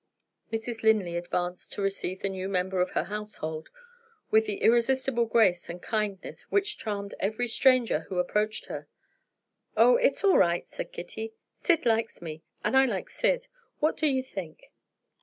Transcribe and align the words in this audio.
Mrs. 0.51 0.81
Linley 0.81 1.15
advanced 1.15 1.73
to 1.73 1.81
receive 1.83 2.23
the 2.23 2.29
new 2.29 2.49
member 2.49 2.81
of 2.81 2.89
her 2.97 3.03
household, 3.03 3.69
with 4.31 4.47
the 4.47 4.63
irresistible 4.63 5.27
grace 5.27 5.69
and 5.69 5.79
kindness 5.79 6.41
which 6.49 6.79
charmed 6.79 7.13
every 7.19 7.47
stranger 7.47 8.07
who 8.09 8.17
approached 8.17 8.65
her. 8.65 8.87
"Oh, 9.77 9.97
it's 9.97 10.23
all 10.23 10.39
right," 10.39 10.67
said 10.67 10.91
Kitty. 10.91 11.33
"Syd 11.63 11.85
likes 11.85 12.19
me, 12.19 12.41
and 12.63 12.75
I 12.75 12.85
like 12.85 13.11
Syd. 13.11 13.45
What 13.77 13.95
do 13.95 14.07
you 14.07 14.23
think? 14.23 14.71